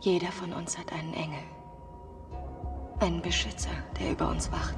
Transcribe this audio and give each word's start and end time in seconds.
Jeder 0.00 0.32
von 0.32 0.54
uns 0.54 0.78
hat 0.78 0.92
einen 0.92 1.12
Engel. 1.12 1.42
Einen 3.00 3.20
Beschützer, 3.20 3.70
der 3.98 4.12
über 4.12 4.28
uns 4.28 4.50
wacht. 4.50 4.76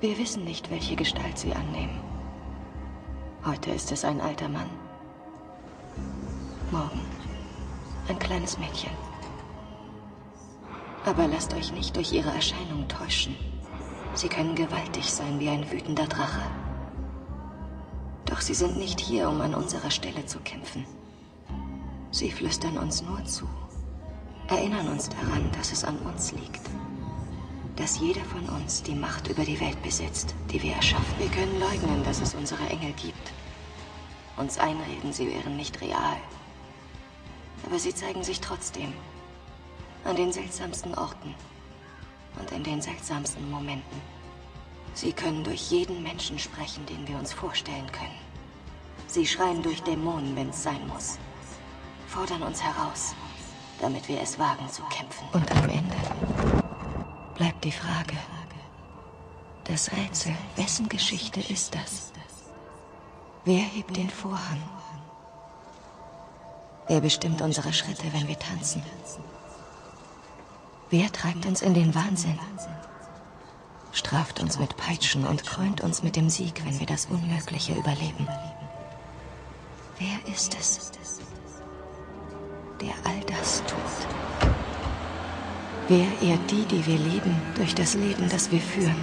Wir 0.00 0.18
wissen 0.18 0.44
nicht, 0.44 0.70
welche 0.70 0.96
Gestalt 0.96 1.38
sie 1.38 1.54
annehmen. 1.54 1.98
Heute 3.44 3.70
ist 3.70 3.90
es 3.90 4.04
ein 4.04 4.20
alter 4.20 4.48
Mann. 4.48 4.68
Morgen 6.70 7.00
ein 8.08 8.18
kleines 8.18 8.58
Mädchen. 8.58 8.90
Aber 11.06 11.26
lasst 11.26 11.54
euch 11.54 11.72
nicht 11.72 11.96
durch 11.96 12.12
ihre 12.12 12.30
Erscheinung 12.30 12.86
täuschen. 12.88 13.34
Sie 14.14 14.28
können 14.28 14.54
gewaltig 14.54 15.10
sein 15.10 15.40
wie 15.40 15.48
ein 15.48 15.70
wütender 15.70 16.06
Drache. 16.06 16.42
Doch 18.26 18.40
sie 18.40 18.54
sind 18.54 18.76
nicht 18.76 19.00
hier, 19.00 19.28
um 19.28 19.40
an 19.40 19.54
unserer 19.54 19.90
Stelle 19.90 20.26
zu 20.26 20.38
kämpfen. 20.40 20.84
Sie 22.12 22.30
flüstern 22.30 22.76
uns 22.76 23.00
nur 23.00 23.24
zu, 23.24 23.48
erinnern 24.48 24.86
uns 24.88 25.08
daran, 25.08 25.50
dass 25.52 25.72
es 25.72 25.82
an 25.82 25.96
uns 26.00 26.32
liegt. 26.32 26.60
Dass 27.76 28.00
jeder 28.00 28.20
von 28.26 28.46
uns 28.50 28.82
die 28.82 28.94
Macht 28.94 29.28
über 29.28 29.44
die 29.44 29.58
Welt 29.58 29.82
besitzt, 29.82 30.34
die 30.50 30.62
wir 30.62 30.74
erschaffen. 30.74 31.18
Wir 31.18 31.30
können 31.30 31.58
leugnen, 31.58 32.04
dass 32.04 32.20
es 32.20 32.34
unsere 32.34 32.62
Engel 32.68 32.92
gibt. 32.92 33.32
Uns 34.36 34.58
einreden, 34.58 35.10
sie 35.10 35.26
wären 35.26 35.56
nicht 35.56 35.80
real. 35.80 36.18
Aber 37.64 37.78
sie 37.78 37.94
zeigen 37.94 38.22
sich 38.22 38.42
trotzdem. 38.42 38.92
An 40.04 40.16
den 40.16 40.32
seltsamsten 40.32 40.94
Orten 40.94 41.34
und 42.38 42.52
in 42.52 42.62
den 42.62 42.82
seltsamsten 42.82 43.50
Momenten. 43.50 44.02
Sie 44.92 45.14
können 45.14 45.44
durch 45.44 45.70
jeden 45.70 46.02
Menschen 46.02 46.38
sprechen, 46.38 46.84
den 46.84 47.08
wir 47.08 47.16
uns 47.16 47.32
vorstellen 47.32 47.90
können. 47.90 48.20
Sie 49.06 49.26
schreien 49.26 49.62
durch 49.62 49.82
Dämonen, 49.82 50.36
wenn 50.36 50.50
es 50.50 50.62
sein 50.62 50.86
muss. 50.88 51.18
Fordern 52.12 52.42
uns 52.42 52.62
heraus, 52.62 53.14
damit 53.80 54.06
wir 54.06 54.20
es 54.20 54.38
wagen 54.38 54.68
zu 54.68 54.82
kämpfen. 54.82 55.26
Und 55.32 55.50
am 55.50 55.66
Ende 55.70 55.96
bleibt 57.34 57.64
die 57.64 57.72
Frage, 57.72 58.18
das 59.64 59.90
Rätsel, 59.92 60.36
wessen 60.56 60.90
Geschichte 60.90 61.40
ist 61.40 61.74
das? 61.74 62.12
Wer 63.46 63.62
hebt 63.62 63.96
den 63.96 64.10
Vorhang? 64.10 64.62
Wer 66.86 67.00
bestimmt 67.00 67.40
unsere 67.40 67.72
Schritte, 67.72 68.12
wenn 68.12 68.28
wir 68.28 68.38
tanzen? 68.38 68.82
Wer 70.90 71.10
treibt 71.12 71.46
uns 71.46 71.62
in 71.62 71.72
den 71.72 71.94
Wahnsinn? 71.94 72.38
Straft 73.92 74.38
uns 74.38 74.58
mit 74.58 74.76
Peitschen 74.76 75.26
und 75.26 75.46
krönt 75.46 75.80
uns 75.80 76.02
mit 76.02 76.16
dem 76.16 76.28
Sieg, 76.28 76.62
wenn 76.66 76.78
wir 76.78 76.86
das 76.86 77.06
Unmögliche 77.06 77.72
überleben. 77.72 78.28
Wer 79.98 80.34
ist 80.34 80.54
es, 80.60 80.92
der 82.82 82.94
all 83.04 83.20
das 83.26 83.62
tut? 83.64 83.78
Wer 85.88 86.06
ehrt 86.28 86.50
die, 86.50 86.64
die 86.64 86.86
wir 86.86 86.98
lieben, 86.98 87.34
durch 87.54 87.74
das 87.74 87.94
Leben, 87.94 88.28
das 88.30 88.50
wir 88.50 88.60
führen? 88.60 88.96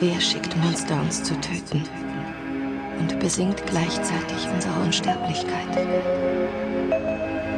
Wer 0.00 0.20
schickt 0.20 0.56
Monster, 0.56 1.00
uns 1.00 1.22
zu 1.22 1.34
töten? 1.40 1.84
Und 2.98 3.18
besingt 3.18 3.64
gleichzeitig 3.66 4.48
unsere 4.52 4.74
Unsterblichkeit? 4.80 5.74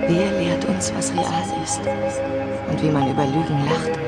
Wer 0.06 0.40
lehrt 0.40 0.64
uns, 0.66 0.92
was 0.94 1.12
real 1.12 1.62
ist 1.62 1.80
und 2.70 2.82
wie 2.82 2.90
man 2.90 3.10
über 3.10 3.24
Lügen 3.24 3.64
lacht? 3.64 3.98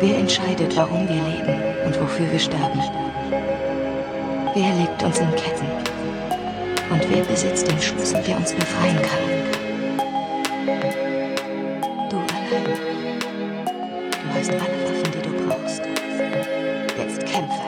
Wer 0.00 0.18
entscheidet, 0.18 0.76
warum 0.76 1.08
wir 1.08 1.22
leben 1.22 1.86
und 1.86 2.00
wofür 2.00 2.30
wir 2.30 2.38
sterben? 2.38 2.80
Wer 4.54 4.74
legt 4.74 5.02
uns 5.02 5.18
in 5.18 5.30
Ketten? 5.34 5.83
Und 6.90 7.00
wer 7.10 7.24
besitzt 7.24 7.66
den 7.70 7.80
Schlüssel, 7.80 8.22
der 8.22 8.36
uns 8.36 8.52
befreien 8.52 8.96
kann? 8.96 9.18
Du 12.10 12.16
allein. 12.16 12.64
Du 14.12 14.28
hast 14.34 14.50
alle 14.50 14.78
Waffen, 14.84 15.10
die 15.12 15.22
du 15.22 15.30
brauchst. 15.46 15.82
Jetzt 16.96 17.20
kämpfe. 17.26 17.64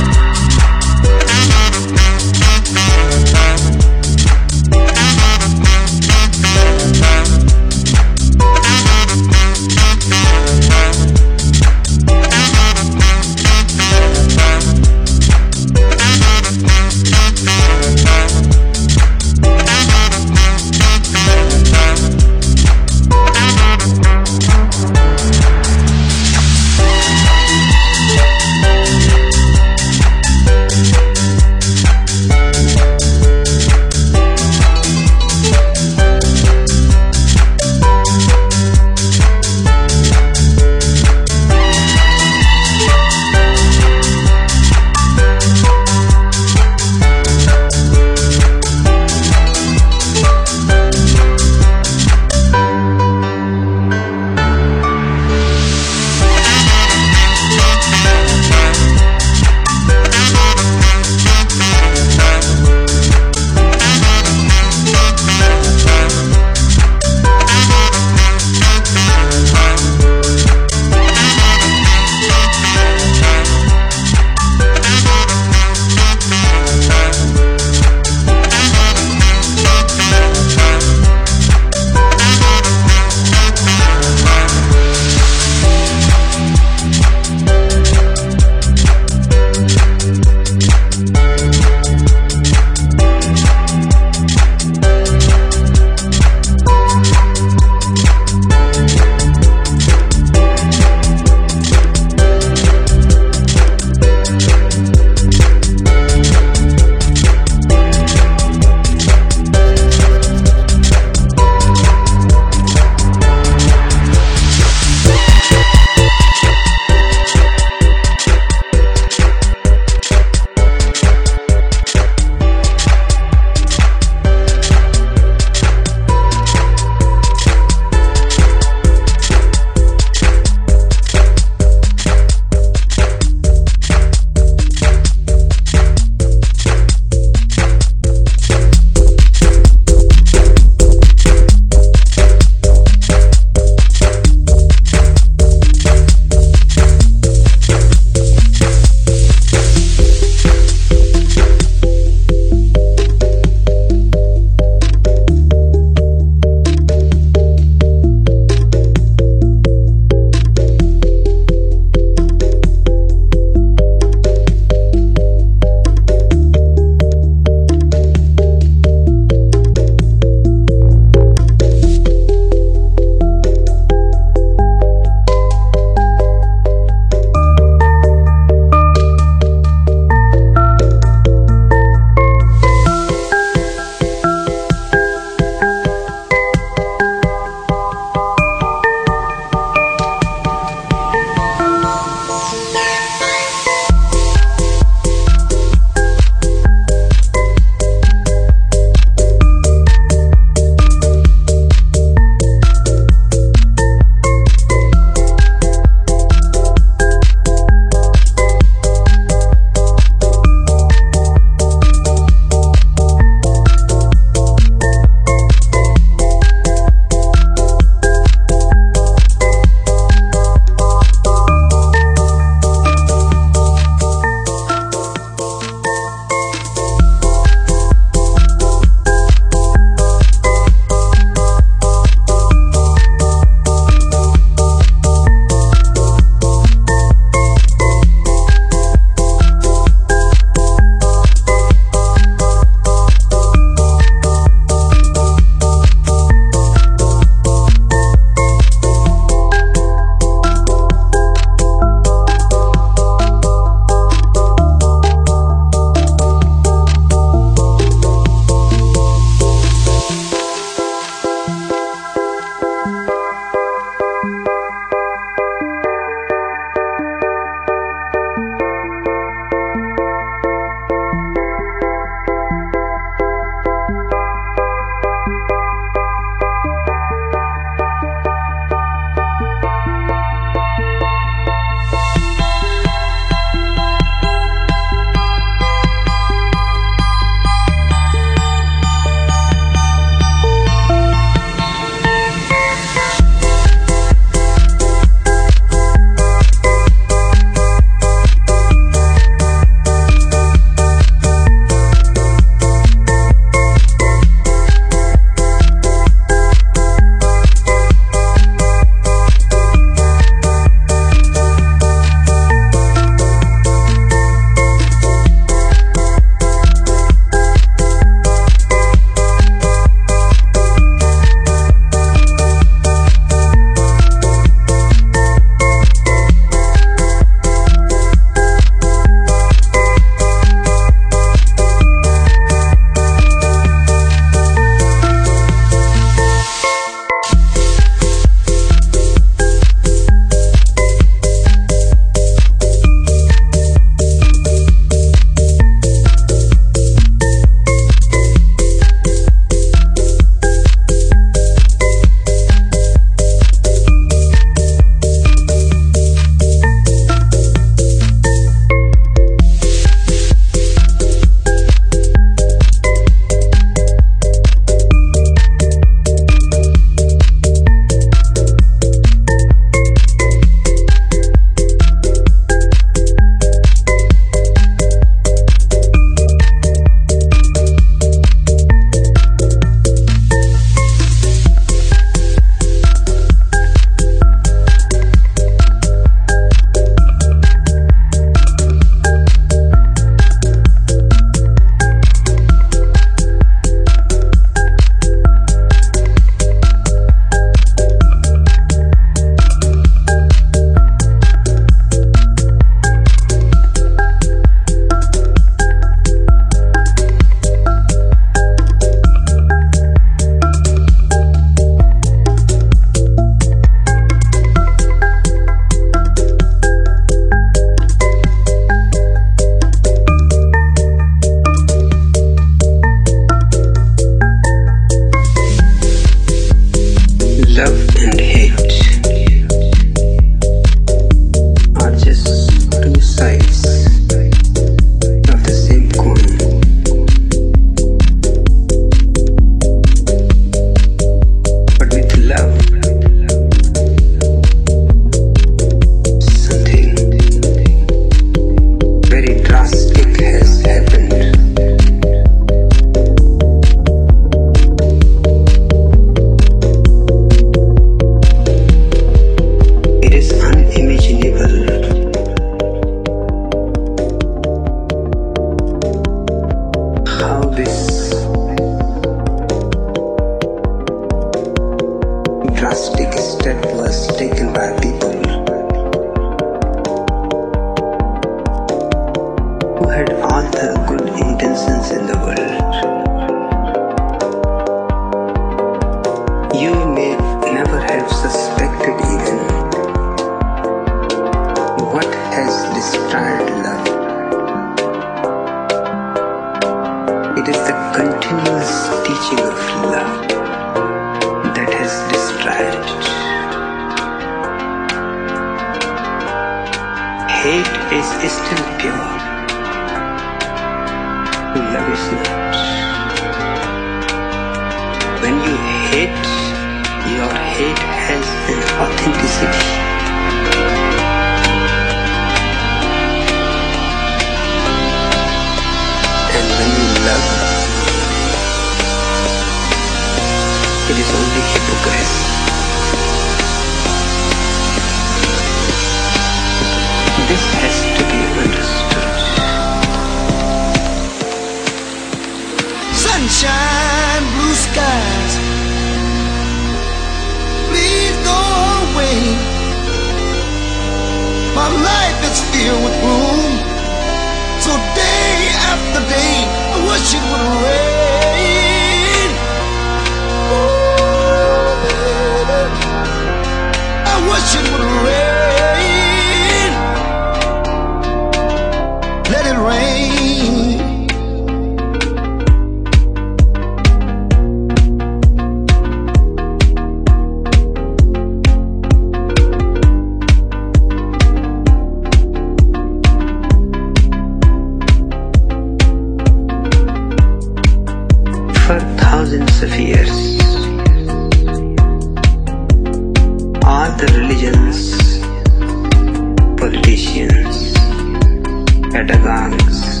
pedagogues 599.06 600.00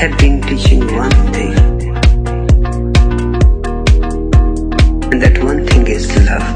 have 0.00 0.18
been 0.18 0.40
teaching 0.42 0.80
one 0.96 1.10
thing, 1.34 1.52
and 5.10 5.20
that 5.22 5.38
one 5.44 5.66
thing 5.66 5.86
is 5.86 6.06
love. 6.28 6.48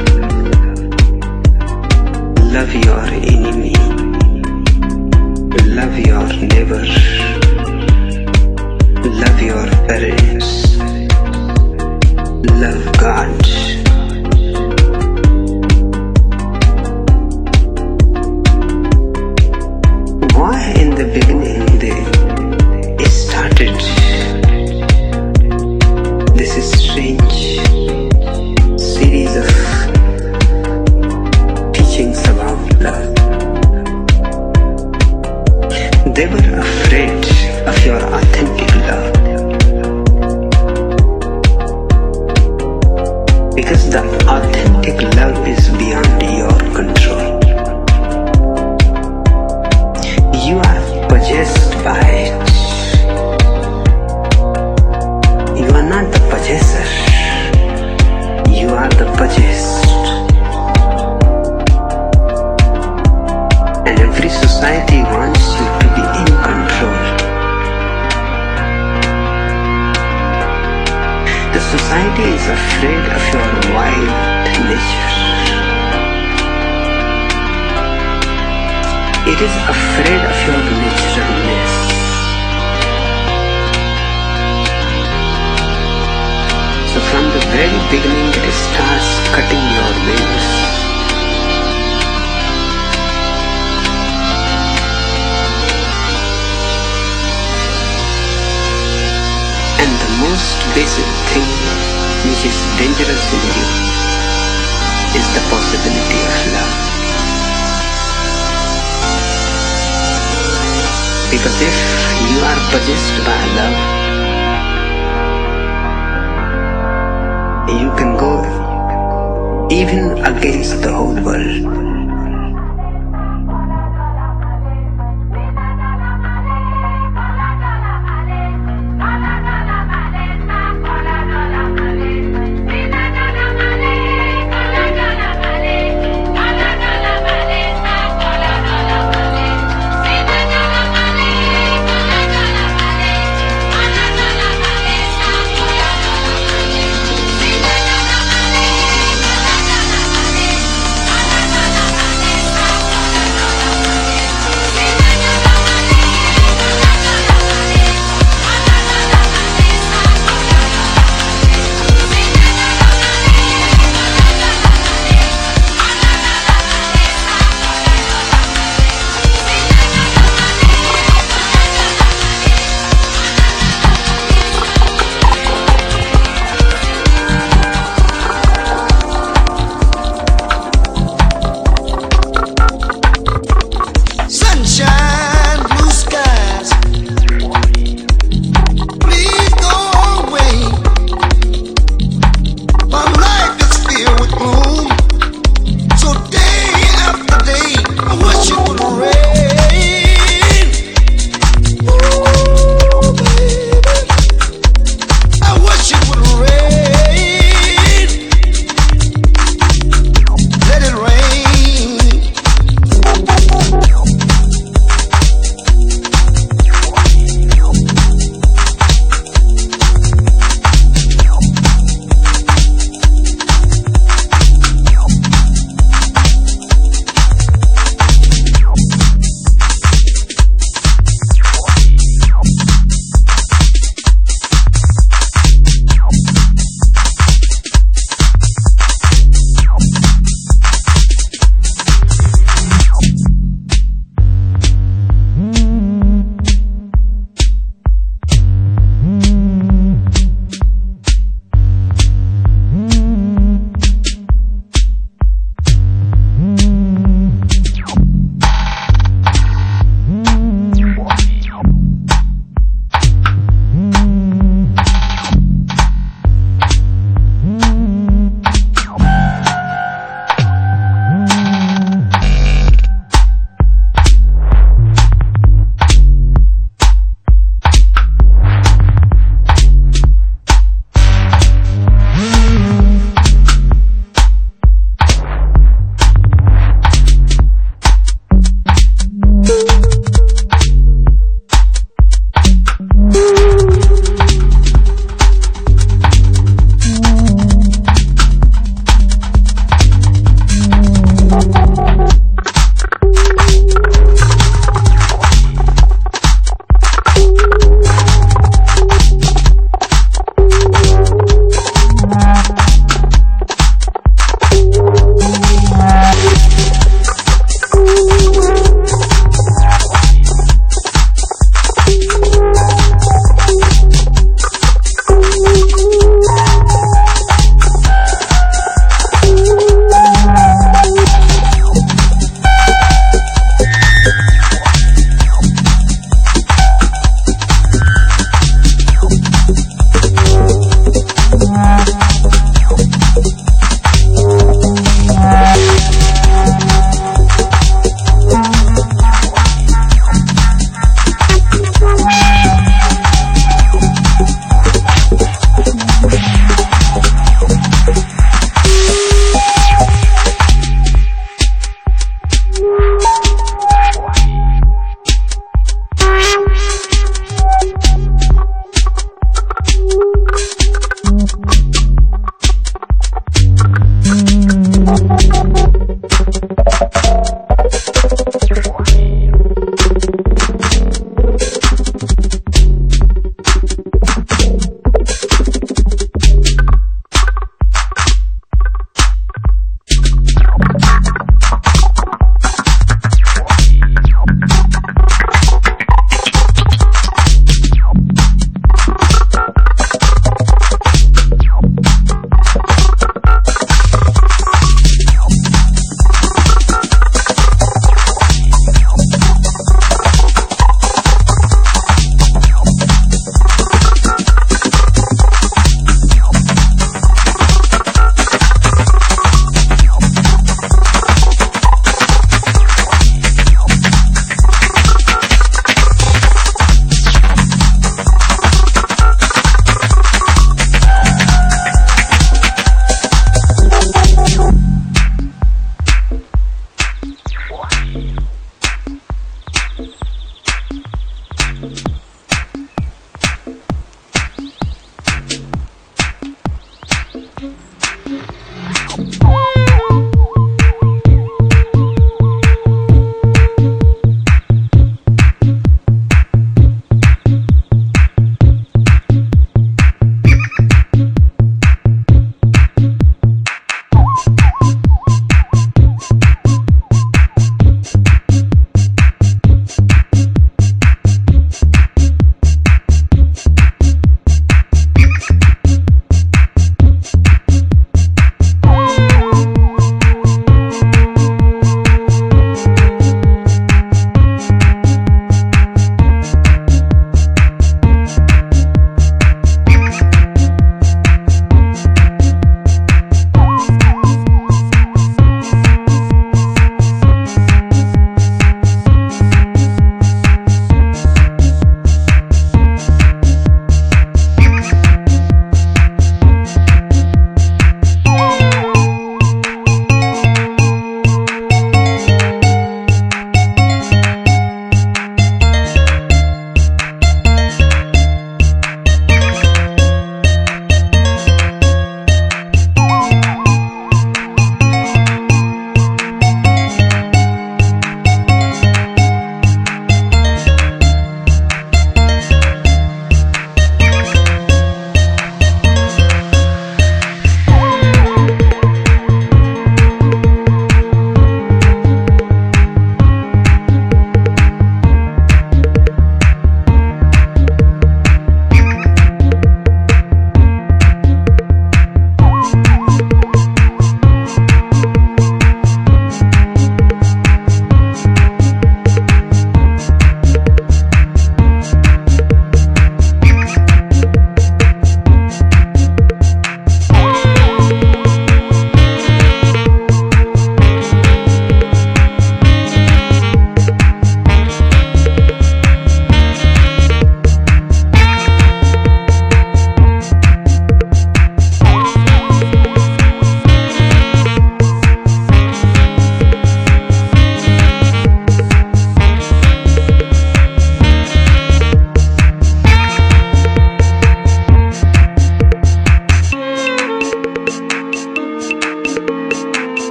Love 2.57 2.75
your 2.87 3.05
enemy, 3.35 3.75
love 5.79 5.99
your 5.99 6.27
neighbor, 6.49 6.85
love 9.21 9.43
your 9.43 9.67
parents, 9.87 10.79
love 12.63 12.83
God. 12.99 13.62
the 20.97 21.05
baby. 21.05 21.32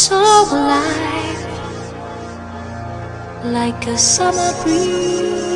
so 0.00 0.16
alive 0.16 1.44
like 3.44 3.86
a 3.86 3.98
summer 3.98 4.52
breeze. 4.62 5.49